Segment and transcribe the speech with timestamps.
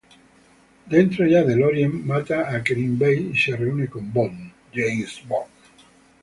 [0.93, 4.51] Dentro ya del "Orient", mata a Kerim Bey y se reúne con Bond.